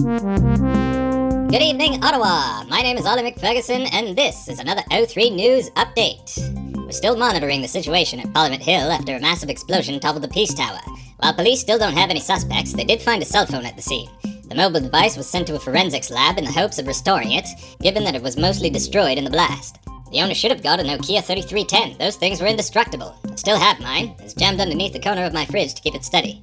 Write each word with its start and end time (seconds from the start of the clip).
Good 0.00 1.60
evening, 1.60 2.04
Ottawa! 2.04 2.62
My 2.68 2.82
name 2.82 2.96
is 2.96 3.04
Ollie 3.04 3.28
McFerguson, 3.28 3.88
and 3.92 4.16
this 4.16 4.46
is 4.46 4.60
another 4.60 4.82
O3 4.92 5.34
News 5.34 5.70
update. 5.70 6.38
We're 6.76 6.92
still 6.92 7.16
monitoring 7.16 7.62
the 7.62 7.68
situation 7.68 8.20
at 8.20 8.32
Parliament 8.32 8.62
Hill 8.62 8.92
after 8.92 9.16
a 9.16 9.20
massive 9.20 9.50
explosion 9.50 9.98
toppled 9.98 10.22
the 10.22 10.28
Peace 10.28 10.54
Tower. 10.54 10.78
While 11.16 11.34
police 11.34 11.60
still 11.60 11.80
don't 11.80 11.96
have 11.96 12.10
any 12.10 12.20
suspects, 12.20 12.72
they 12.72 12.84
did 12.84 13.02
find 13.02 13.20
a 13.22 13.26
cell 13.26 13.44
phone 13.44 13.66
at 13.66 13.74
the 13.74 13.82
scene. 13.82 14.08
The 14.48 14.54
mobile 14.54 14.80
device 14.80 15.16
was 15.16 15.28
sent 15.28 15.48
to 15.48 15.56
a 15.56 15.58
forensics 15.58 16.12
lab 16.12 16.38
in 16.38 16.44
the 16.44 16.52
hopes 16.52 16.78
of 16.78 16.86
restoring 16.86 17.32
it, 17.32 17.48
given 17.82 18.04
that 18.04 18.14
it 18.14 18.22
was 18.22 18.36
mostly 18.36 18.70
destroyed 18.70 19.18
in 19.18 19.24
the 19.24 19.30
blast. 19.30 19.80
The 20.12 20.20
owner 20.20 20.34
should 20.34 20.52
have 20.52 20.62
got 20.62 20.78
a 20.78 20.84
Nokia 20.84 21.24
3310. 21.24 21.98
Those 21.98 22.14
things 22.14 22.40
were 22.40 22.46
indestructible. 22.46 23.16
I 23.28 23.34
still 23.34 23.58
have 23.58 23.80
mine. 23.80 24.14
It's 24.20 24.34
jammed 24.34 24.60
underneath 24.60 24.92
the 24.92 25.00
corner 25.00 25.24
of 25.24 25.34
my 25.34 25.44
fridge 25.44 25.74
to 25.74 25.82
keep 25.82 25.96
it 25.96 26.04
steady. 26.04 26.40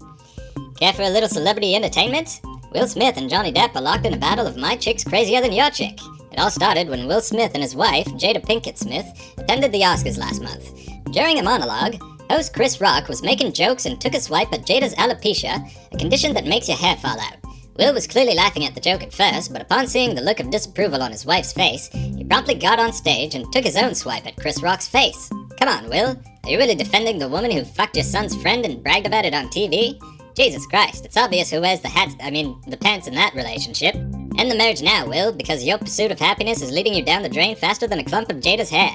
Care 0.77 0.91
for 0.91 1.03
a 1.03 1.09
little 1.09 1.29
celebrity 1.29 1.73
entertainment? 1.73 2.41
Will 2.75 2.89
Smith 2.89 3.15
and 3.15 3.29
Johnny 3.29 3.53
Depp 3.53 3.73
are 3.77 3.81
locked 3.81 4.05
in 4.05 4.13
a 4.13 4.17
battle 4.17 4.45
of 4.45 4.57
my 4.57 4.75
chick's 4.75 5.05
crazier 5.05 5.39
than 5.39 5.53
your 5.53 5.69
chick. 5.69 5.97
It 6.33 6.39
all 6.39 6.51
started 6.51 6.89
when 6.89 7.07
Will 7.07 7.21
Smith 7.21 7.51
and 7.53 7.63
his 7.63 7.73
wife, 7.73 8.05
Jada 8.07 8.45
Pinkett 8.45 8.77
Smith, 8.77 9.05
attended 9.37 9.71
the 9.71 9.79
Oscars 9.79 10.17
last 10.17 10.41
month. 10.41 10.69
During 11.13 11.39
a 11.39 11.43
monologue, 11.43 11.95
host 12.29 12.53
Chris 12.53 12.81
Rock 12.81 13.07
was 13.07 13.23
making 13.23 13.53
jokes 13.53 13.85
and 13.85 13.99
took 14.01 14.13
a 14.13 14.19
swipe 14.19 14.51
at 14.51 14.65
Jada's 14.67 14.93
alopecia, 14.95 15.65
a 15.93 15.97
condition 15.97 16.33
that 16.33 16.47
makes 16.47 16.67
your 16.67 16.75
hair 16.75 16.97
fall 16.97 17.17
out. 17.17 17.37
Will 17.77 17.93
was 17.93 18.07
clearly 18.07 18.35
laughing 18.35 18.65
at 18.65 18.75
the 18.75 18.81
joke 18.81 19.03
at 19.03 19.13
first, 19.13 19.53
but 19.53 19.61
upon 19.61 19.87
seeing 19.87 20.13
the 20.13 20.21
look 20.21 20.41
of 20.41 20.51
disapproval 20.51 21.01
on 21.01 21.13
his 21.13 21.25
wife's 21.25 21.53
face, 21.53 21.87
he 21.93 22.25
promptly 22.25 22.55
got 22.55 22.77
on 22.77 22.91
stage 22.91 23.35
and 23.35 23.49
took 23.53 23.63
his 23.63 23.77
own 23.77 23.95
swipe 23.95 24.27
at 24.27 24.35
Chris 24.35 24.61
Rock's 24.61 24.89
face. 24.89 25.29
Come 25.61 25.69
on, 25.69 25.89
Will. 25.89 26.21
Are 26.43 26.49
you 26.49 26.57
really 26.57 26.75
defending 26.75 27.19
the 27.19 27.29
woman 27.29 27.51
who 27.51 27.63
fucked 27.63 27.95
your 27.95 28.03
son's 28.03 28.35
friend 28.41 28.65
and 28.65 28.83
bragged 28.83 29.07
about 29.07 29.23
it 29.23 29.33
on 29.33 29.47
TV? 29.47 29.97
Jesus 30.35 30.67
Christ, 30.67 31.05
it's 31.05 31.15
obvious 31.15 31.49
who 31.49 31.61
wears 31.61 31.79
the 31.79 31.87
hats, 31.87 32.13
I 32.21 32.29
mean, 32.29 32.59
the 32.67 32.75
pants 32.75 33.07
in 33.07 33.15
that 33.15 33.33
relationship. 33.35 33.95
End 33.95 34.51
the 34.51 34.55
marriage 34.57 34.81
now, 34.81 35.07
Will, 35.07 35.31
because 35.31 35.63
your 35.63 35.77
pursuit 35.77 36.11
of 36.11 36.19
happiness 36.19 36.61
is 36.61 36.73
leading 36.73 36.93
you 36.93 37.05
down 37.05 37.23
the 37.23 37.29
drain 37.29 37.55
faster 37.55 37.87
than 37.87 37.99
a 37.99 38.03
clump 38.03 38.29
of 38.29 38.41
Jada's 38.41 38.69
hair. 38.69 38.91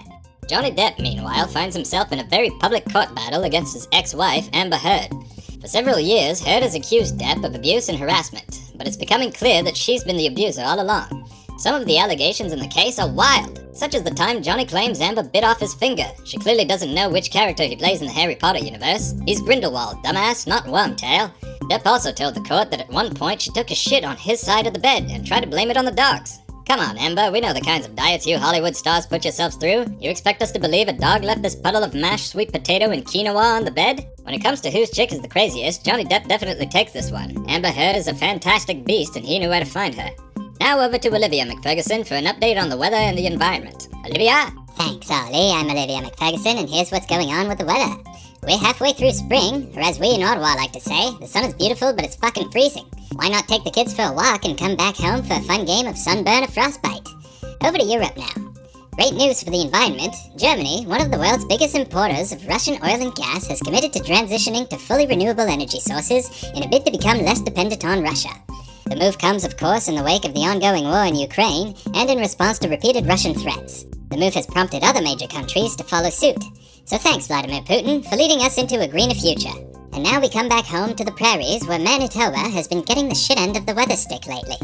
Johnny 0.46 0.70
Depp, 0.70 0.98
meanwhile, 0.98 1.46
finds 1.46 1.74
himself 1.74 2.12
in 2.12 2.18
a 2.18 2.24
very 2.24 2.50
public 2.60 2.84
court 2.92 3.14
battle 3.14 3.44
against 3.44 3.72
his 3.72 3.88
ex-wife, 3.92 4.50
Amber 4.52 4.76
Heard. 4.76 5.08
For 5.62 5.66
several 5.66 5.98
years, 5.98 6.44
Heard 6.44 6.62
has 6.62 6.74
accused 6.74 7.18
Depp 7.18 7.42
of 7.42 7.54
abuse 7.54 7.88
and 7.88 7.98
harassment, 7.98 8.60
but 8.74 8.86
it's 8.86 8.98
becoming 8.98 9.32
clear 9.32 9.62
that 9.62 9.78
she's 9.78 10.04
been 10.04 10.18
the 10.18 10.26
abuser 10.26 10.62
all 10.62 10.82
along. 10.82 11.19
Some 11.60 11.74
of 11.74 11.84
the 11.84 11.98
allegations 11.98 12.52
in 12.54 12.58
the 12.58 12.66
case 12.66 12.98
are 12.98 13.12
wild, 13.12 13.60
such 13.76 13.94
as 13.94 14.02
the 14.02 14.10
time 14.10 14.42
Johnny 14.42 14.64
claims 14.64 14.98
Amber 14.98 15.22
bit 15.22 15.44
off 15.44 15.60
his 15.60 15.74
finger. 15.74 16.06
She 16.24 16.38
clearly 16.38 16.64
doesn't 16.64 16.94
know 16.94 17.10
which 17.10 17.30
character 17.30 17.64
he 17.64 17.76
plays 17.76 18.00
in 18.00 18.06
the 18.06 18.14
Harry 18.14 18.34
Potter 18.34 18.60
universe. 18.60 19.14
He's 19.26 19.42
Grindelwald, 19.42 20.02
dumbass, 20.02 20.46
not 20.46 20.64
Wormtail. 20.64 21.30
Depp 21.68 21.84
also 21.84 22.12
told 22.12 22.34
the 22.34 22.48
court 22.48 22.70
that 22.70 22.80
at 22.80 22.88
one 22.88 23.14
point 23.14 23.42
she 23.42 23.52
took 23.52 23.70
a 23.70 23.74
shit 23.74 24.04
on 24.04 24.16
his 24.16 24.40
side 24.40 24.66
of 24.66 24.72
the 24.72 24.80
bed 24.80 25.10
and 25.10 25.26
tried 25.26 25.42
to 25.42 25.46
blame 25.46 25.70
it 25.70 25.76
on 25.76 25.84
the 25.84 25.90
dogs. 25.90 26.38
Come 26.66 26.80
on, 26.80 26.96
Amber, 26.96 27.30
we 27.30 27.42
know 27.42 27.52
the 27.52 27.60
kinds 27.60 27.86
of 27.86 27.94
diets 27.94 28.26
you 28.26 28.38
Hollywood 28.38 28.74
stars 28.74 29.04
put 29.04 29.24
yourselves 29.24 29.56
through. 29.56 29.84
You 30.00 30.08
expect 30.08 30.40
us 30.40 30.52
to 30.52 30.60
believe 30.60 30.88
a 30.88 30.94
dog 30.94 31.24
left 31.24 31.42
this 31.42 31.56
puddle 31.56 31.84
of 31.84 31.92
mashed 31.92 32.30
sweet 32.30 32.52
potato 32.52 32.90
and 32.90 33.04
quinoa 33.04 33.36
on 33.36 33.66
the 33.66 33.70
bed? 33.70 34.08
When 34.22 34.32
it 34.32 34.42
comes 34.42 34.62
to 34.62 34.70
whose 34.70 34.90
chick 34.90 35.12
is 35.12 35.20
the 35.20 35.28
craziest, 35.28 35.84
Johnny 35.84 36.06
Depp 36.06 36.26
definitely 36.26 36.68
takes 36.68 36.92
this 36.92 37.10
one. 37.10 37.44
Amber 37.50 37.68
Heard 37.68 37.96
is 37.96 38.08
a 38.08 38.14
fantastic 38.14 38.86
beast 38.86 39.16
and 39.16 39.26
he 39.26 39.38
knew 39.38 39.50
where 39.50 39.62
to 39.62 39.66
find 39.66 39.94
her. 39.94 40.10
Now 40.60 40.78
over 40.80 40.98
to 40.98 41.08
Olivia 41.08 41.46
McFerguson 41.46 42.06
for 42.06 42.16
an 42.16 42.26
update 42.26 42.60
on 42.60 42.68
the 42.68 42.76
weather 42.76 42.96
and 42.96 43.16
the 43.16 43.26
environment. 43.26 43.88
Olivia? 44.04 44.52
Thanks, 44.76 45.10
Ollie. 45.10 45.52
I'm 45.52 45.70
Olivia 45.70 46.02
McFerguson, 46.02 46.60
and 46.60 46.68
here's 46.68 46.90
what's 46.90 47.06
going 47.06 47.30
on 47.30 47.48
with 47.48 47.56
the 47.56 47.64
weather. 47.64 47.96
We're 48.42 48.58
halfway 48.58 48.92
through 48.92 49.12
spring, 49.12 49.72
or 49.74 49.80
as 49.80 49.98
we 49.98 50.14
in 50.14 50.22
Ottawa 50.22 50.52
like 50.56 50.72
to 50.72 50.80
say, 50.80 51.16
the 51.18 51.26
sun 51.26 51.44
is 51.44 51.54
beautiful, 51.54 51.94
but 51.94 52.04
it's 52.04 52.16
fucking 52.16 52.50
freezing. 52.50 52.84
Why 53.14 53.28
not 53.28 53.48
take 53.48 53.64
the 53.64 53.70
kids 53.70 53.94
for 53.94 54.02
a 54.02 54.12
walk 54.12 54.44
and 54.44 54.58
come 54.58 54.76
back 54.76 54.96
home 54.96 55.22
for 55.22 55.32
a 55.32 55.40
fun 55.40 55.64
game 55.64 55.86
of 55.86 55.96
sunburn 55.96 56.44
or 56.44 56.48
frostbite? 56.48 57.08
Over 57.64 57.78
to 57.78 57.84
Europe 57.84 58.18
now. 58.18 58.52
Great 58.96 59.14
news 59.14 59.42
for 59.42 59.48
the 59.48 59.62
environment. 59.62 60.14
Germany, 60.36 60.84
one 60.84 61.00
of 61.00 61.10
the 61.10 61.18
world's 61.18 61.46
biggest 61.46 61.74
importers 61.74 62.32
of 62.32 62.46
Russian 62.46 62.74
oil 62.84 63.00
and 63.00 63.14
gas, 63.14 63.46
has 63.46 63.62
committed 63.62 63.94
to 63.94 64.00
transitioning 64.00 64.68
to 64.68 64.76
fully 64.76 65.06
renewable 65.06 65.48
energy 65.48 65.80
sources 65.80 66.28
in 66.54 66.62
a 66.64 66.68
bid 66.68 66.84
to 66.84 66.92
become 66.92 67.24
less 67.24 67.40
dependent 67.40 67.82
on 67.82 68.02
Russia. 68.02 68.28
The 68.90 68.96
move 68.96 69.18
comes, 69.18 69.44
of 69.44 69.56
course, 69.56 69.86
in 69.86 69.94
the 69.94 70.02
wake 70.02 70.24
of 70.24 70.34
the 70.34 70.42
ongoing 70.50 70.82
war 70.82 71.04
in 71.04 71.14
Ukraine 71.14 71.76
and 71.94 72.10
in 72.10 72.18
response 72.18 72.58
to 72.58 72.68
repeated 72.68 73.06
Russian 73.06 73.34
threats. 73.34 73.84
The 74.10 74.16
move 74.16 74.34
has 74.34 74.48
prompted 74.48 74.82
other 74.82 75.00
major 75.00 75.28
countries 75.28 75.76
to 75.76 75.84
follow 75.84 76.10
suit. 76.10 76.42
So 76.86 76.98
thanks, 76.98 77.28
Vladimir 77.28 77.62
Putin, 77.62 78.04
for 78.04 78.16
leading 78.16 78.40
us 78.40 78.58
into 78.58 78.80
a 78.80 78.88
greener 78.88 79.14
future. 79.14 79.54
And 79.92 80.02
now 80.02 80.20
we 80.20 80.28
come 80.28 80.48
back 80.48 80.64
home 80.64 80.96
to 80.96 81.04
the 81.04 81.12
prairies 81.12 81.64
where 81.68 81.78
Manitoba 81.78 82.50
has 82.50 82.66
been 82.66 82.82
getting 82.82 83.08
the 83.08 83.14
shit 83.14 83.38
end 83.38 83.56
of 83.56 83.64
the 83.64 83.74
weather 83.74 83.94
stick 83.94 84.26
lately. 84.26 84.58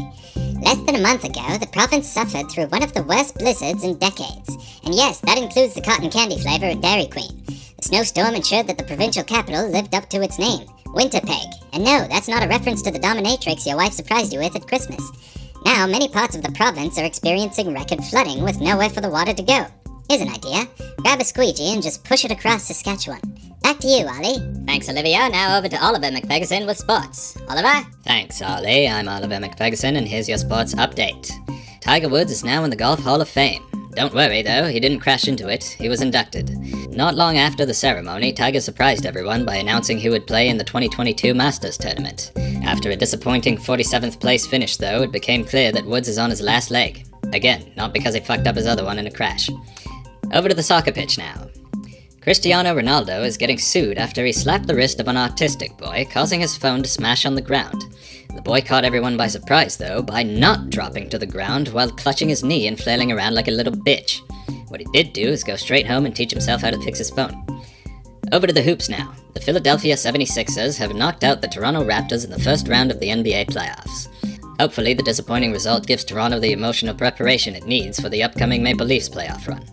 Less 0.59 0.83
than 0.83 0.95
a 0.95 1.07
month 1.07 1.23
ago, 1.23 1.57
the 1.57 1.71
province 1.71 2.11
suffered 2.11 2.51
through 2.51 2.67
one 2.67 2.83
of 2.83 2.91
the 2.93 3.03
worst 3.03 3.35
blizzards 3.35 3.85
in 3.85 3.97
decades. 3.97 4.49
And 4.83 4.93
yes, 4.93 5.21
that 5.21 5.37
includes 5.37 5.73
the 5.73 5.81
cotton 5.81 6.09
candy 6.09 6.37
flavor 6.37 6.65
at 6.65 6.81
Dairy 6.81 7.07
Queen. 7.07 7.45
The 7.47 7.83
snowstorm 7.83 8.35
ensured 8.35 8.67
that 8.67 8.77
the 8.77 8.83
provincial 8.83 9.23
capital 9.23 9.69
lived 9.69 9.95
up 9.95 10.09
to 10.09 10.21
its 10.21 10.37
name, 10.37 10.67
Winterpeg. 10.87 11.56
And 11.77 11.85
no, 11.85 12.07
that's 12.07 12.27
not 12.27 12.43
a 12.43 12.47
reference 12.47 12.81
to 12.81 12.89
the 12.89 12.97
dominatrix 12.97 13.67
your 13.67 13.77
wife 13.77 13.93
surprised 13.93 14.33
you 14.33 14.39
with 14.39 14.55
at 14.55 14.67
Christmas. 14.67 15.11
Now, 15.63 15.85
many 15.85 16.07
parts 16.07 16.35
of 16.35 16.41
the 16.41 16.51
province 16.53 16.97
are 16.97 17.05
experiencing 17.05 17.71
record 17.71 18.03
flooding 18.05 18.41
with 18.41 18.59
nowhere 18.59 18.89
for 18.89 18.99
the 18.99 19.11
water 19.11 19.31
to 19.31 19.43
go. 19.43 19.67
Here's 20.09 20.21
an 20.23 20.29
idea. 20.29 20.67
Grab 21.03 21.21
a 21.21 21.23
squeegee 21.23 21.75
and 21.75 21.83
just 21.83 22.03
push 22.03 22.25
it 22.25 22.31
across 22.31 22.63
Saskatchewan. 22.63 23.21
Back 23.61 23.77
to 23.81 23.87
you, 23.87 24.07
Ollie. 24.07 24.39
Thanks, 24.65 24.89
Olivia. 24.89 25.29
Now 25.29 25.55
over 25.55 25.69
to 25.69 25.85
Oliver 25.85 26.07
McFerguson 26.07 26.65
with 26.65 26.79
sports. 26.79 27.37
Oliver? 27.47 27.87
Thanks, 28.01 28.41
Ollie. 28.41 28.87
I'm 28.87 29.07
Oliver 29.07 29.35
McFerguson, 29.35 29.99
and 29.99 30.07
here's 30.07 30.27
your 30.27 30.39
sports 30.39 30.73
update. 30.73 31.29
Tiger 31.81 32.09
Woods 32.09 32.31
is 32.31 32.43
now 32.43 32.63
in 32.63 32.71
the 32.71 32.75
Golf 32.75 33.01
Hall 33.01 33.21
of 33.21 33.29
Fame. 33.29 33.61
Don't 33.97 34.13
worry, 34.13 34.43
though, 34.43 34.67
he 34.67 34.79
didn't 34.79 34.99
crash 34.99 35.27
into 35.27 35.47
it. 35.47 35.63
He 35.63 35.89
was 35.89 36.03
inducted. 36.03 36.51
Not 36.95 37.15
long 37.15 37.39
after 37.39 37.65
the 37.65 37.73
ceremony, 37.73 38.31
Tiger 38.31 38.61
surprised 38.61 39.07
everyone 39.07 39.43
by 39.43 39.55
announcing 39.55 39.97
he 39.97 40.11
would 40.11 40.27
play 40.27 40.49
in 40.49 40.57
the 40.57 40.63
2022 40.63 41.33
Masters 41.33 41.79
tournament. 41.79 42.31
After 42.63 42.91
a 42.91 42.95
disappointing 42.95 43.57
47th 43.57 44.19
place 44.19 44.45
finish, 44.45 44.77
though, 44.77 45.01
it 45.01 45.11
became 45.11 45.43
clear 45.43 45.71
that 45.71 45.87
Woods 45.87 46.09
is 46.09 46.19
on 46.19 46.29
his 46.29 46.41
last 46.41 46.69
leg. 46.69 47.07
Again, 47.33 47.71
not 47.75 47.91
because 47.91 48.13
he 48.13 48.19
fucked 48.19 48.45
up 48.45 48.55
his 48.55 48.67
other 48.67 48.85
one 48.85 48.99
in 48.99 49.07
a 49.07 49.11
crash. 49.11 49.49
Over 50.31 50.47
to 50.47 50.53
the 50.53 50.61
soccer 50.61 50.91
pitch 50.91 51.17
now. 51.17 51.47
Cristiano 52.21 52.75
Ronaldo 52.75 53.25
is 53.25 53.35
getting 53.35 53.57
sued 53.57 53.97
after 53.97 54.23
he 54.23 54.31
slapped 54.31 54.67
the 54.67 54.75
wrist 54.75 54.99
of 54.99 55.07
an 55.07 55.15
autistic 55.15 55.75
boy, 55.79 56.05
causing 56.11 56.39
his 56.39 56.55
phone 56.55 56.83
to 56.83 56.89
smash 56.89 57.25
on 57.25 57.33
the 57.33 57.41
ground. 57.41 57.83
The 58.35 58.41
boy 58.41 58.61
caught 58.61 58.85
everyone 58.85 59.17
by 59.17 59.27
surprise, 59.27 59.77
though, 59.77 60.01
by 60.01 60.23
not 60.23 60.69
dropping 60.69 61.09
to 61.09 61.17
the 61.17 61.25
ground 61.25 61.69
while 61.69 61.91
clutching 61.91 62.29
his 62.29 62.43
knee 62.43 62.67
and 62.67 62.79
flailing 62.79 63.11
around 63.11 63.35
like 63.35 63.47
a 63.47 63.51
little 63.51 63.73
bitch. 63.73 64.21
What 64.69 64.79
he 64.79 64.87
did 64.93 65.13
do 65.13 65.27
is 65.27 65.43
go 65.43 65.55
straight 65.55 65.87
home 65.87 66.05
and 66.05 66.15
teach 66.15 66.31
himself 66.31 66.61
how 66.61 66.71
to 66.71 66.81
fix 66.81 66.99
his 66.99 67.09
phone. 67.09 67.45
Over 68.31 68.45
to 68.47 68.53
the 68.53 68.61
hoops 68.61 68.89
now. 68.89 69.13
The 69.33 69.39
Philadelphia 69.39 69.95
76ers 69.95 70.77
have 70.77 70.95
knocked 70.95 71.23
out 71.23 71.41
the 71.41 71.47
Toronto 71.47 71.83
Raptors 71.83 72.25
in 72.25 72.31
the 72.31 72.39
first 72.39 72.67
round 72.67 72.91
of 72.91 72.99
the 72.99 73.07
NBA 73.07 73.47
playoffs. 73.47 74.07
Hopefully, 74.59 74.93
the 74.93 75.03
disappointing 75.03 75.51
result 75.51 75.85
gives 75.85 76.03
Toronto 76.03 76.39
the 76.39 76.51
emotional 76.51 76.95
preparation 76.95 77.55
it 77.55 77.65
needs 77.65 77.99
for 77.99 78.09
the 78.09 78.23
upcoming 78.23 78.63
Maple 78.63 78.85
Leafs 78.85 79.07
playoff 79.07 79.47
run. 79.47 79.63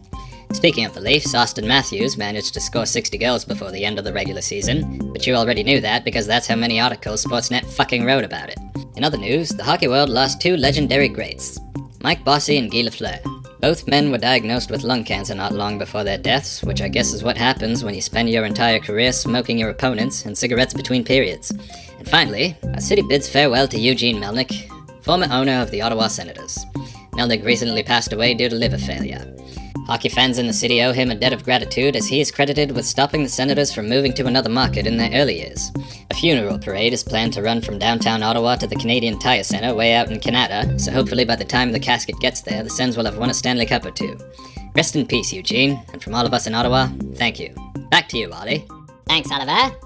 Speaking 0.55 0.87
of 0.87 0.95
the 0.95 1.01
Leafs, 1.01 1.35
Auston 1.35 1.67
Matthews 1.67 2.17
managed 2.17 2.55
to 2.55 2.61
score 2.61 2.87
60 2.87 3.19
goals 3.19 3.45
before 3.45 3.73
the 3.73 3.85
end 3.85 3.99
of 3.99 4.05
the 4.05 4.13
regular 4.13 4.41
season, 4.41 5.13
but 5.13 5.27
you 5.27 5.35
already 5.35 5.65
knew 5.65 5.81
that 5.81 6.05
because 6.05 6.27
that's 6.27 6.47
how 6.47 6.55
many 6.55 6.81
articles 6.81 7.25
Sportsnet 7.25 7.67
fucking 7.73 8.05
wrote 8.05 8.25
about 8.25 8.49
it. 8.49 8.59
In 8.97 9.03
other 9.05 9.19
news, 9.19 9.51
the 9.51 9.65
hockey 9.65 9.89
world 9.89 10.09
lost 10.09 10.41
two 10.41 10.57
legendary 10.57 11.09
greats, 11.09 11.59
Mike 12.03 12.25
Bossy 12.25 12.57
and 12.57 12.71
Guy 12.71 12.79
Lafleur. 12.79 13.21
Both 13.61 13.89
men 13.89 14.11
were 14.11 14.17
diagnosed 14.17 14.71
with 14.71 14.85
lung 14.85 15.05
cancer 15.05 15.35
not 15.35 15.53
long 15.53 15.77
before 15.77 16.05
their 16.05 16.19
deaths, 16.19 16.63
which 16.63 16.81
I 16.81 16.89
guess 16.89 17.13
is 17.13 17.25
what 17.25 17.37
happens 17.37 17.83
when 17.83 17.95
you 17.95 18.01
spend 18.01 18.31
your 18.31 18.45
entire 18.45 18.79
career 18.79 19.13
smoking 19.13 19.59
your 19.59 19.71
opponents 19.71 20.25
and 20.25 20.39
cigarettes 20.39 20.73
between 20.73 21.05
periods. 21.05 21.51
And 21.99 22.09
finally, 22.09 22.57
our 22.73 22.81
city 22.81 23.03
bids 23.03 23.29
farewell 23.29 23.67
to 23.69 23.79
Eugene 23.79 24.19
Melnyk, 24.19 24.71
former 25.03 25.27
owner 25.31 25.61
of 25.61 25.73
the 25.73 25.83
Ottawa 25.83 26.07
Senators. 26.07 26.65
Melnyk 27.15 27.45
recently 27.45 27.83
passed 27.83 28.13
away 28.13 28.35
due 28.35 28.49
to 28.49 28.55
liver 28.55 28.79
failure. 28.79 29.35
Hockey 29.87 30.09
fans 30.09 30.39
in 30.39 30.47
the 30.47 30.53
city 30.53 30.83
owe 30.83 30.93
him 30.93 31.11
a 31.11 31.15
debt 31.15 31.33
of 31.33 31.45
gratitude 31.45 31.95
as 31.95 32.07
he 32.07 32.21
is 32.21 32.31
credited 32.31 32.73
with 32.73 32.87
stopping 32.87 33.23
the 33.23 33.29
Senators 33.29 33.73
from 33.73 33.89
moving 33.89 34.15
to 34.15 34.27
another 34.27 34.49
market 34.49 34.87
in 34.87 34.97
their 34.97 35.11
early 35.13 35.41
years. 35.41 35.71
A 36.11 36.15
funeral 36.15 36.59
parade 36.59 36.95
is 36.95 37.03
planned 37.03 37.35
to 37.35 37.43
run 37.43 37.61
from 37.61 37.79
downtown 37.79 38.23
Ottawa 38.23 38.57
to 38.57 38.67
the 38.67 38.77
Canadian 38.77 39.19
Tire 39.19 39.45
Centre 39.45 39.75
way 39.75 39.95
out 39.95 40.11
in 40.11 40.21
Kanata, 40.21 40.81
so 40.81 40.91
hopefully 40.91 41.25
by 41.25 41.37
the 41.37 41.45
time 41.45 41.71
the 41.71 41.79
casket 41.79 42.19
gets 42.21 42.41
there, 42.41 42.63
the 42.63 42.71
Sens 42.71 42.97
will 42.97 43.05
have 43.05 43.19
won 43.19 43.31
a 43.31 43.35
Stanley 43.35 43.67
Cup 43.67 43.85
or 43.85 43.91
two. 43.91 44.19
Rest 44.75 44.97
in 44.97 45.07
peace, 45.07 45.33
Eugene, 45.33 45.83
and 45.93 46.03
from 46.03 46.15
all 46.15 46.25
of 46.25 46.33
us 46.33 46.47
in 46.47 46.55
Ottawa, 46.55 46.89
thank 47.15 47.39
you. 47.39 47.55
Back 47.91 48.09
to 48.09 48.19
you, 48.19 48.33
Ollie. 48.33 48.67
Thanks, 49.07 49.31
Oliver. 49.31 49.84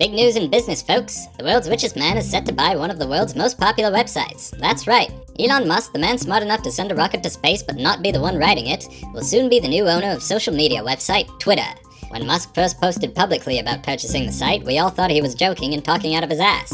Big 0.00 0.14
news 0.14 0.36
in 0.36 0.48
business, 0.48 0.80
folks. 0.80 1.26
The 1.36 1.44
world's 1.44 1.68
richest 1.68 1.94
man 1.94 2.16
is 2.16 2.28
set 2.28 2.46
to 2.46 2.54
buy 2.54 2.74
one 2.74 2.90
of 2.90 2.98
the 2.98 3.06
world's 3.06 3.36
most 3.36 3.58
popular 3.58 3.90
websites. 3.90 4.50
That's 4.58 4.86
right. 4.86 5.10
Elon 5.38 5.68
Musk, 5.68 5.92
the 5.92 5.98
man 5.98 6.16
smart 6.16 6.42
enough 6.42 6.62
to 6.62 6.72
send 6.72 6.90
a 6.90 6.94
rocket 6.94 7.22
to 7.22 7.28
space 7.28 7.62
but 7.62 7.76
not 7.76 8.02
be 8.02 8.10
the 8.10 8.18
one 8.18 8.38
riding 8.38 8.68
it, 8.68 8.88
will 9.12 9.20
soon 9.20 9.50
be 9.50 9.60
the 9.60 9.68
new 9.68 9.86
owner 9.86 10.10
of 10.10 10.22
social 10.22 10.54
media 10.54 10.82
website 10.82 11.28
Twitter. 11.38 11.68
When 12.08 12.26
Musk 12.26 12.54
first 12.54 12.80
posted 12.80 13.14
publicly 13.14 13.58
about 13.58 13.82
purchasing 13.82 14.24
the 14.24 14.32
site, 14.32 14.64
we 14.64 14.78
all 14.78 14.88
thought 14.88 15.10
he 15.10 15.20
was 15.20 15.34
joking 15.34 15.74
and 15.74 15.84
talking 15.84 16.14
out 16.14 16.24
of 16.24 16.30
his 16.30 16.40
ass. 16.40 16.72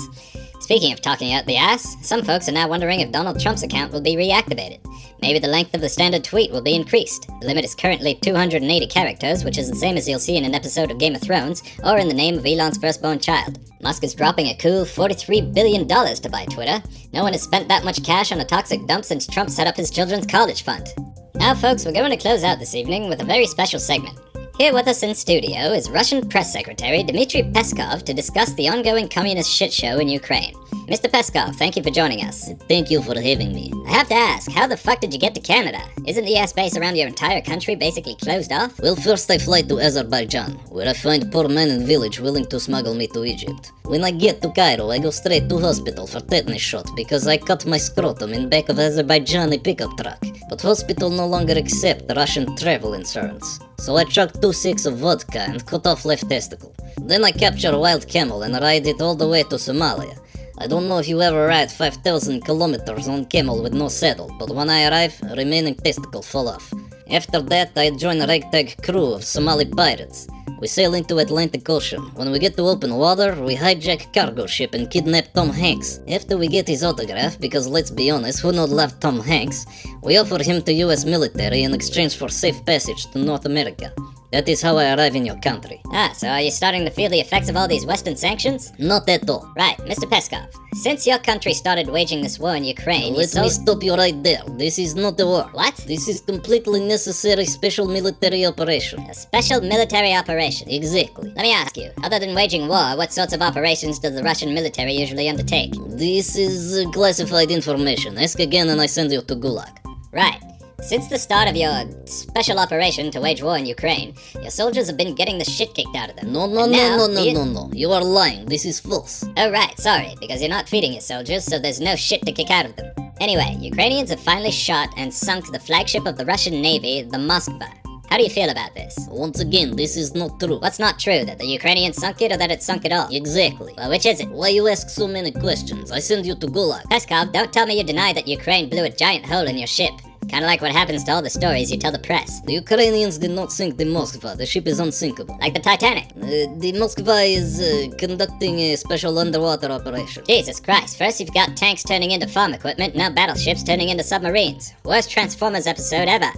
Speaking 0.61 0.93
of 0.93 1.00
talking 1.00 1.32
out 1.32 1.47
the 1.47 1.56
ass, 1.56 1.97
some 2.03 2.23
folks 2.23 2.49
are 2.49 2.53
now 2.53 2.69
wondering 2.69 3.00
if 3.00 3.12
Donald 3.12 3.38
Trump's 3.38 3.62
account 3.62 3.93
will 3.93 4.00
be 4.00 4.17
reactivated. 4.17 4.81
Maybe 5.23 5.38
the 5.38 5.49
length 5.49 5.75
of 5.75 5.81
the 5.81 5.88
standard 5.88 6.25
tweet 6.25 6.50
will 6.50 6.62
be 6.62 6.75
increased. 6.75 7.29
The 7.41 7.47
limit 7.47 7.64
is 7.64 7.75
currently 7.75 8.17
280 8.17 8.87
characters, 8.88 9.44
which 9.44 9.58
is 9.58 9.70
the 9.70 9.76
same 9.76 9.97
as 9.97 10.08
you'll 10.08 10.19
see 10.19 10.37
in 10.37 10.44
an 10.44 10.55
episode 10.55 10.91
of 10.91 10.99
Game 10.99 11.14
of 11.14 11.23
Thrones, 11.23 11.62
or 11.85 11.99
in 11.99 12.08
the 12.08 12.14
name 12.14 12.37
of 12.37 12.47
Elon's 12.47 12.79
firstborn 12.79 13.19
child. 13.20 13.58
Musk 13.82 14.05
is 14.05 14.14
dropping 14.14 14.49
a 14.49 14.56
cool 14.56 14.85
$43 14.85 15.55
billion 15.55 15.87
to 15.87 16.29
buy 16.31 16.44
Twitter. 16.47 16.82
No 17.12 17.23
one 17.23 17.32
has 17.32 17.43
spent 17.43 17.69
that 17.69 17.85
much 17.85 18.05
cash 18.05 18.32
on 18.32 18.41
a 18.41 18.44
toxic 18.44 18.85
dump 18.87 19.05
since 19.05 19.26
Trump 19.26 19.50
set 19.50 19.67
up 19.67 19.76
his 19.76 19.91
children's 19.91 20.26
college 20.26 20.62
fund. 20.62 20.88
Now, 21.37 21.55
folks, 21.55 21.85
we're 21.85 21.93
going 21.93 22.11
to 22.11 22.17
close 22.17 22.43
out 22.43 22.59
this 22.59 22.75
evening 22.75 23.09
with 23.09 23.20
a 23.20 23.25
very 23.25 23.47
special 23.47 23.79
segment. 23.79 24.19
Here 24.58 24.73
with 24.73 24.88
us 24.88 25.03
in 25.03 25.14
studio 25.14 25.70
is 25.75 25.91
Russian 25.91 26.26
Press 26.26 26.50
Secretary 26.50 27.03
Dmitry 27.03 27.43
Peskov 27.43 28.05
to 28.05 28.14
discuss 28.14 28.55
the 28.55 28.70
ongoing 28.70 29.06
communist 29.06 29.50
shit 29.50 29.70
show 29.70 29.99
in 29.99 30.08
Ukraine. 30.08 30.55
Mr. 30.88 31.11
Peskov, 31.11 31.55
thank 31.56 31.76
you 31.76 31.82
for 31.82 31.91
joining 31.91 32.25
us. 32.25 32.49
Thank 32.67 32.91
you 32.91 33.03
for 33.03 33.20
having 33.20 33.53
me. 33.53 33.70
I 33.87 33.91
have 33.91 34.08
to 34.08 34.14
ask, 34.14 34.50
how 34.50 34.67
the 34.67 34.79
fuck 34.79 35.00
did 35.00 35.12
you 35.12 35.20
get 35.20 35.35
to 35.35 35.43
Canada? 35.43 35.82
Isn't 36.06 36.25
the 36.25 36.37
airspace 36.37 36.81
around 36.81 36.97
your 36.97 37.06
entire 37.06 37.43
country 37.43 37.75
basically 37.75 38.14
closed 38.14 38.50
off? 38.50 38.81
Well, 38.81 38.97
first 38.97 39.31
I 39.31 39.37
fly 39.37 39.61
to 39.61 39.79
Azerbaijan, 39.79 40.53
where 40.70 40.88
I 40.88 40.94
find 40.94 41.31
poor 41.31 41.49
man 41.49 41.69
in 41.69 41.85
village 41.85 42.19
willing 42.19 42.47
to 42.47 42.59
smuggle 42.59 42.94
me 42.94 43.09
to 43.09 43.26
Egypt. 43.26 43.73
When 43.85 44.05
I 44.05 44.11
get 44.11 44.41
to 44.41 44.50
Cairo, 44.52 44.88
I 44.91 45.00
go 45.00 45.11
straight 45.11 45.50
to 45.50 45.59
hospital 45.59 46.06
for 46.06 46.20
tetanus 46.20 46.62
shot 46.62 46.88
because 46.97 47.26
I 47.26 47.37
cut 47.37 47.67
my 47.67 47.76
scrotum 47.76 48.32
in 48.32 48.49
back 48.49 48.70
of 48.70 48.76
Azerbaijani 48.76 49.62
pickup 49.62 49.99
truck. 49.99 50.25
But 50.49 50.63
hospital 50.63 51.11
no 51.11 51.27
longer 51.27 51.55
accept 51.55 52.13
Russian 52.15 52.55
travel 52.57 52.95
insurance. 52.95 53.59
So 53.79 53.97
I 53.97 54.05
chuck 54.05 54.41
two 54.41 54.53
six 54.53 54.87
of 54.87 54.99
vodka 54.99 55.41
and 55.41 55.67
cut 55.67 55.87
off 55.87 56.05
left 56.05 56.29
testicle. 56.29 56.75
Then 57.03 57.25
I 57.25 57.33
capture 57.33 57.73
a 57.73 57.79
wild 57.79 58.07
camel 58.09 58.43
and 58.43 58.55
ride 58.55 58.87
it 58.87 59.01
all 59.01 59.15
the 59.15 59.29
way 59.29 59.43
to 59.45 59.57
Somalia. 59.57 60.17
I 60.59 60.67
don't 60.67 60.89
know 60.89 60.99
if 60.99 61.09
you 61.09 61.21
ever 61.21 61.47
ride 61.47 61.71
5000 61.71 62.45
kilometers 62.45 63.09
on 63.09 63.27
camel 63.27 63.63
with 63.63 63.75
no 63.75 63.89
saddle, 63.89 64.35
but 64.39 64.51
when 64.51 64.71
I 64.71 64.89
arrive, 64.89 65.21
remaining 65.37 65.75
testicle 65.75 66.23
fall 66.23 66.49
off. 66.49 66.73
After 67.11 67.41
that, 67.43 67.73
I 67.77 67.91
join 67.91 68.21
a 68.23 68.27
ragtag 68.27 68.83
crew 68.83 69.13
of 69.13 69.25
Somali 69.25 69.67
pirates. 69.67 70.27
We 70.61 70.67
sail 70.67 70.94
into 70.94 71.19
Atlantic 71.19 71.69
Ocean. 71.69 72.00
When 72.14 72.31
we 72.31 72.38
get 72.38 72.56
to 72.56 72.62
open 72.62 72.94
water, 72.94 73.35
we 73.43 73.56
hijack 73.56 74.12
cargo 74.14 74.47
ship 74.47 74.73
and 74.75 74.91
kidnap 74.91 75.32
Tom 75.35 75.50
Hanks. 75.50 76.00
After 76.08 76.38
we 76.38 76.49
get 76.49 76.67
his 76.67 76.82
autograph, 76.82 77.38
because 77.38 77.69
let's 77.69 77.91
be 77.91 78.11
honest, 78.11 78.41
who 78.41 78.53
not 78.53 78.70
love 78.70 78.99
Tom 78.99 79.20
Hanks, 79.20 79.67
we 80.03 80.17
offer 80.17 80.43
him 80.43 80.62
to 80.62 80.73
US 80.85 81.05
military 81.05 81.62
in 81.62 81.75
exchange 81.75 82.17
for 82.17 82.29
safe 82.29 82.64
passage 82.64 83.06
to 83.12 83.19
North 83.19 83.44
America. 83.44 83.93
That 84.32 84.49
is 84.49 84.61
how 84.61 84.76
I 84.76 84.94
arrive 84.94 85.14
in 85.14 85.25
your 85.25 85.38
country. 85.40 85.81
Ah, 85.93 86.12
so 86.12 86.28
are 86.28 86.40
you 86.40 86.50
starting 86.50 86.84
to 86.84 86.90
feel 86.90 87.11
the 87.11 87.20
effects 87.20 87.49
of 87.49 87.56
all 87.56 87.69
these 87.69 87.87
Western 87.87 88.17
sanctions? 88.17 88.73
Not 88.78 89.08
at 89.08 89.28
all. 89.31 89.50
Right, 89.56 89.76
Mr. 89.78 90.05
Peskov. 90.11 90.49
Since 90.75 91.06
your 91.06 91.19
country 91.19 91.55
started 91.55 91.88
waging 91.88 92.23
this 92.23 92.38
war 92.38 92.55
in 92.55 92.64
Ukraine, 92.64 93.14
you 93.14 93.20
Let 93.20 93.34
me 93.34 93.49
stop 93.49 93.82
you 93.82 93.94
right 93.94 94.20
there. 94.23 94.43
This 94.58 94.78
is 94.78 94.94
not 94.94 95.19
a 95.20 95.26
war. 95.26 95.49
What? 95.52 95.76
This 95.87 96.08
is 96.08 96.20
completely 96.20 96.81
necessary 96.81 97.46
special 97.46 97.87
military 97.87 98.44
operation. 98.44 99.00
A 99.08 99.14
special 99.14 99.61
military 99.61 100.12
operation. 100.14 100.69
Exactly. 100.69 101.32
Let 101.37 101.43
me 101.43 101.52
ask 101.52 101.76
you, 101.76 101.90
other 102.02 102.19
than 102.19 102.34
waging 102.34 102.69
war, 102.69 102.96
what 102.96 103.12
sorts 103.12 103.32
of 103.32 103.40
operations 103.40 103.99
does 103.99 104.14
the 104.14 104.23
Russian 104.23 104.52
military 104.52 104.93
usually 104.93 105.28
undertake? 105.28 105.73
This 105.87 106.37
is 106.37 106.84
uh, 106.84 106.90
classified 106.90 107.50
information. 107.50 108.19
Ask 108.19 108.38
again 108.40 108.69
and 108.69 108.81
I 108.81 108.87
send 108.87 109.12
you 109.12 109.23
to 109.23 109.34
Gulag. 109.34 109.75
Right. 110.12 110.40
Since 110.82 111.08
the 111.08 111.19
start 111.19 111.49
of 111.49 111.56
your 111.56 111.84
special 112.05 112.58
operation 112.58 113.11
to 113.12 113.20
wage 113.20 113.43
war 113.43 113.56
in 113.56 113.67
Ukraine, 113.67 114.14
your 114.40 114.50
soldiers 114.50 114.87
have 114.88 114.96
been 114.96 115.14
getting 115.14 115.38
the 115.38 115.44
shit 115.44 115.75
kicked 115.75 115.96
out 115.96 116.11
of 116.11 116.17
them. 116.17 116.32
No, 116.32 116.46
no, 116.46 116.64
And 116.64 116.73
no, 116.73 116.96
no, 116.96 117.06
no, 117.06 117.23
you- 117.23 117.32
no, 117.34 117.44
no. 117.44 117.70
You 117.73 117.93
are 117.93 118.05
lying. 118.05 118.44
This 118.46 118.64
is 118.67 118.78
false. 118.78 119.25
Oh, 119.37 119.50
right, 119.50 119.76
sorry, 119.81 120.14
because 120.20 120.40
you're 120.40 120.50
not 120.50 120.69
feeding 120.69 120.93
your 120.93 121.00
soldiers, 121.00 121.44
so 121.44 121.58
there's 121.58 121.81
no 121.81 121.96
shit 121.96 122.23
to 122.26 122.32
kick 122.32 122.50
out 122.50 122.67
of 122.67 122.76
them. 122.76 122.93
Anyway, 123.20 123.56
Ukrainians 123.61 124.11
have 124.11 124.20
finally 124.20 124.50
shot 124.50 124.90
and 124.99 125.12
sunk 125.12 125.50
the 125.50 125.58
flagship 125.58 126.06
of 126.06 126.19
the 126.19 126.26
Russian 126.26 126.61
Navy, 126.61 127.02
the 127.02 127.17
Moskva. 127.19 127.69
How 128.11 128.19
do 128.19 128.23
you 128.23 128.31
feel 128.31 128.50
about 128.50 128.73
this? 128.75 128.94
Once 129.11 129.40
again, 129.40 129.75
this 129.75 129.96
is 129.96 130.14
not 130.14 130.38
true. 130.38 130.58
What's 130.61 130.78
not 130.78 130.99
true, 131.00 131.25
that 131.25 131.38
the 131.38 131.46
Ukrainians 131.46 131.96
sunk 131.96 132.20
it 132.23 132.31
or 132.31 132.37
that 132.37 132.52
it 132.52 132.62
sunk 132.62 132.84
at 132.84 132.93
all? 132.93 133.08
Exactly. 133.11 133.73
Well, 133.76 133.88
which 133.90 134.06
is 134.06 134.20
it? 134.20 134.28
Why 134.28 134.49
you 134.49 134.69
ask 134.69 134.88
so 134.90 135.08
many 135.08 135.32
questions? 135.32 135.90
I 135.90 135.99
send 135.99 136.25
you 136.26 136.37
to 136.37 136.46
Gulag. 136.46 136.82
Peskov, 136.84 137.32
don't 137.32 137.52
tell 137.52 137.67
me 137.67 137.78
you 137.78 137.82
deny 137.84 138.12
that 138.12 138.28
Ukraine 138.28 138.69
blew 138.69 138.84
a 138.84 138.90
giant 138.90 139.26
hole 139.26 139.46
in 139.49 139.56
your 139.58 139.67
ship. 139.67 139.90
Kinda 140.28 140.46
like 140.46 140.61
what 140.61 140.73
happens 140.73 141.05
to 141.05 141.12
all 141.12 141.23
the 141.23 141.31
stories 141.31 141.70
you 141.70 141.78
tell 141.78 141.93
the 141.93 141.99
press. 141.99 142.40
The 142.43 142.55
Ukrainians 142.55 143.19
did 143.19 143.31
not 143.31 143.52
sink 143.52 143.76
the 143.76 143.84
Moskva. 143.84 144.37
The 144.37 144.46
ship 144.46 144.67
is 144.67 144.81
unsinkable. 144.81 145.37
Like 145.40 145.55
the 145.55 145.61
Titanic. 145.61 146.06
Uh, 146.17 146.50
the 146.58 146.73
Moskva 146.75 147.19
is 147.40 147.61
uh, 147.61 147.94
conducting 147.96 148.58
a 148.58 148.76
special 148.76 149.19
underwater 149.19 149.70
operation. 149.70 150.25
Jesus 150.26 150.58
Christ, 150.61 150.99
first 150.99 151.20
you've 151.20 151.32
got 151.32 151.56
tanks 151.56 151.82
turning 151.84 152.11
into 152.11 152.26
farm 152.26 152.55
equipment, 152.55 152.96
now 152.96 153.11
battleships 153.11 153.62
turning 153.62 153.88
into 153.88 154.02
submarines. 154.02 154.75
Worst 154.84 155.11
Transformers 155.11 155.67
episode 155.67 156.08
ever. 156.08 156.31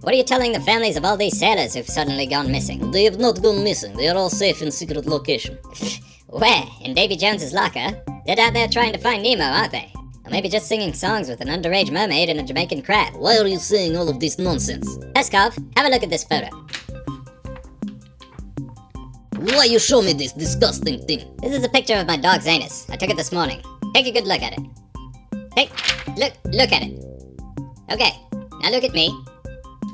What 0.00 0.14
are 0.14 0.18
you 0.18 0.24
telling 0.24 0.52
the 0.52 0.60
families 0.60 0.96
of 0.96 1.04
all 1.04 1.16
these 1.16 1.38
sailors 1.38 1.74
who've 1.74 1.86
suddenly 1.86 2.26
gone 2.26 2.50
missing? 2.50 2.90
They 2.90 3.04
have 3.04 3.18
not 3.18 3.42
gone 3.42 3.64
missing. 3.64 3.96
They 3.96 4.08
are 4.08 4.16
all 4.16 4.30
safe 4.30 4.62
in 4.62 4.70
secret 4.70 5.04
location. 5.06 5.58
Where? 6.28 6.64
In 6.82 6.94
Davy 6.94 7.16
Jones's 7.16 7.52
locker? 7.52 7.88
They're 8.24 8.40
out 8.40 8.52
there 8.54 8.68
trying 8.68 8.92
to 8.92 8.98
find 8.98 9.22
Nemo, 9.22 9.44
aren't 9.44 9.72
they? 9.72 9.92
Or 10.26 10.30
maybe 10.30 10.48
just 10.48 10.66
singing 10.66 10.92
songs 10.92 11.28
with 11.28 11.40
an 11.40 11.48
underage 11.48 11.92
mermaid 11.92 12.28
and 12.28 12.40
a 12.40 12.42
Jamaican 12.42 12.82
crab. 12.82 13.14
Why 13.14 13.38
are 13.38 13.46
you 13.46 13.58
saying 13.58 13.96
all 13.96 14.08
of 14.08 14.18
this 14.18 14.38
nonsense? 14.38 14.98
Peskov, 15.14 15.54
have 15.76 15.86
a 15.86 15.88
look 15.88 16.02
at 16.02 16.10
this 16.10 16.24
photo. 16.24 16.48
Why 19.38 19.64
you 19.64 19.78
show 19.78 20.02
me 20.02 20.12
this 20.12 20.32
disgusting 20.32 21.06
thing? 21.06 21.32
This 21.40 21.56
is 21.56 21.62
a 21.64 21.68
picture 21.68 21.94
of 21.94 22.08
my 22.08 22.16
dog's 22.16 22.48
anus. 22.48 22.90
I 22.90 22.96
took 22.96 23.10
it 23.10 23.16
this 23.16 23.30
morning. 23.30 23.62
Take 23.94 24.06
a 24.06 24.10
good 24.10 24.26
look 24.26 24.42
at 24.42 24.58
it. 24.58 24.60
Hey, 25.54 25.70
look, 26.16 26.32
look 26.46 26.72
at 26.72 26.82
it. 26.82 26.98
Okay, 27.92 28.10
now 28.60 28.70
look 28.70 28.82
at 28.82 28.92
me. 28.92 29.16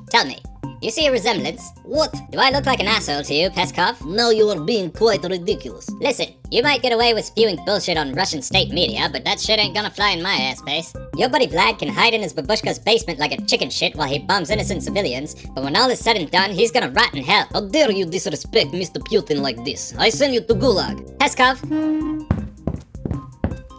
Tell 0.08 0.24
me, 0.24 0.38
you 0.82 0.90
see 0.90 1.06
a 1.06 1.12
resemblance? 1.12 1.70
What? 1.84 2.12
Do 2.30 2.38
I 2.38 2.50
look 2.50 2.66
like 2.66 2.80
an 2.80 2.88
asshole 2.88 3.22
to 3.22 3.34
you, 3.34 3.50
Peskov? 3.50 4.04
No, 4.04 4.30
you 4.30 4.48
are 4.50 4.60
being 4.60 4.90
quite 4.90 5.22
ridiculous. 5.22 5.88
Listen, 6.00 6.34
you 6.50 6.62
might 6.62 6.82
get 6.82 6.92
away 6.92 7.14
with 7.14 7.24
spewing 7.24 7.56
bullshit 7.64 7.96
on 7.96 8.12
Russian 8.14 8.42
state 8.42 8.72
media, 8.72 9.08
but 9.12 9.24
that 9.24 9.38
shit 9.38 9.60
ain't 9.60 9.74
gonna 9.74 9.90
fly 9.90 10.10
in 10.10 10.22
my 10.22 10.34
airspace. 10.34 10.92
Your 11.16 11.28
buddy 11.28 11.46
Vlad 11.46 11.78
can 11.78 11.88
hide 11.88 12.14
in 12.14 12.22
his 12.22 12.34
babushka's 12.34 12.80
basement 12.80 13.20
like 13.20 13.32
a 13.32 13.40
chicken 13.42 13.70
shit 13.70 13.94
while 13.94 14.08
he 14.08 14.18
bombs 14.18 14.50
innocent 14.50 14.82
civilians, 14.82 15.36
but 15.54 15.62
when 15.62 15.76
all 15.76 15.88
is 15.88 16.00
said 16.00 16.16
and 16.16 16.30
done, 16.30 16.50
he's 16.50 16.72
gonna 16.72 16.90
rot 16.90 17.14
in 17.14 17.22
hell. 17.22 17.46
How 17.52 17.60
dare 17.60 17.92
you 17.92 18.04
disrespect 18.04 18.72
Mr. 18.72 18.98
Putin 18.98 19.40
like 19.40 19.64
this? 19.64 19.94
I 19.96 20.08
send 20.08 20.34
you 20.34 20.40
to 20.40 20.54
Gulag. 20.54 21.16
Peskov! 21.18 21.58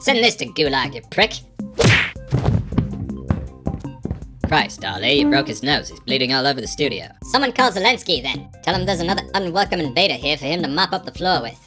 Send 0.02 0.20
this 0.24 0.36
to 0.38 0.46
Gulag, 0.46 0.96
you 0.96 1.02
prick! 1.12 1.34
Christ, 4.54 4.86
Ollie, 4.86 5.18
He 5.18 5.26
broke 5.26 5.48
his 5.48 5.64
nose. 5.64 5.90
He's 5.90 6.00
bleeding 6.02 6.32
all 6.32 6.46
over 6.46 6.62
the 6.62 6.68
studio. 6.68 7.08
Someone 7.24 7.54
call 7.54 7.72
Zelensky 7.72 8.22
then. 8.22 8.52
Tell 8.62 8.76
him 8.76 8.86
there's 8.86 9.00
another 9.00 9.24
unwelcome 9.34 9.80
invader 9.80 10.14
here 10.14 10.38
for 10.38 10.46
him 10.46 10.62
to 10.62 10.68
mop 10.68 10.94
up 10.94 11.06
the 11.06 11.12
floor 11.12 11.42
with. 11.42 11.58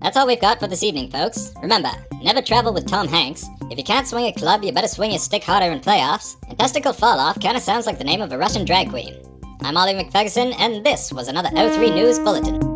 That's 0.00 0.16
all 0.16 0.28
we've 0.28 0.40
got 0.40 0.60
for 0.60 0.68
this 0.68 0.84
evening, 0.84 1.10
folks. 1.10 1.52
Remember, 1.60 1.90
never 2.22 2.40
travel 2.40 2.72
with 2.72 2.86
Tom 2.86 3.08
Hanks. 3.08 3.48
If 3.68 3.78
you 3.78 3.82
can't 3.82 4.06
swing 4.06 4.26
a 4.26 4.32
club, 4.32 4.62
you 4.62 4.70
better 4.70 4.86
swing 4.86 5.10
your 5.10 5.18
stick 5.18 5.42
harder 5.42 5.72
in 5.72 5.80
playoffs. 5.80 6.36
And 6.48 6.56
testicle 6.56 6.92
fall 6.92 7.18
off 7.18 7.40
kinda 7.40 7.60
sounds 7.60 7.84
like 7.84 7.98
the 7.98 8.04
name 8.04 8.20
of 8.20 8.30
a 8.30 8.38
Russian 8.38 8.64
drag 8.64 8.90
queen. 8.90 9.16
I'm 9.62 9.76
Ollie 9.76 9.94
McFerguson, 9.94 10.54
and 10.60 10.86
this 10.86 11.12
was 11.12 11.26
another 11.26 11.48
O3 11.48 11.92
News 11.92 12.20
Bulletin. 12.20 12.69